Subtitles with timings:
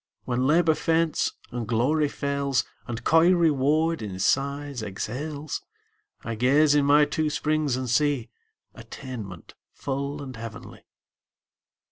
[0.25, 5.61] When Labor faints, and Glory fails, And coy Reward in sighs exhales,
[6.23, 8.31] I gaze in my two springs and see
[8.73, 10.87] Attainment full and heavenly.